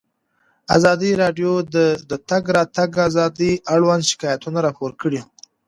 ازادي 0.77 1.11
راډیو 1.21 1.51
د 1.75 1.77
د 2.09 2.11
تګ 2.29 2.43
راتګ 2.57 2.91
ازادي 3.09 3.51
اړوند 3.73 4.03
شکایتونه 4.11 4.57
راپور 4.67 4.91
کړي. 5.01 5.21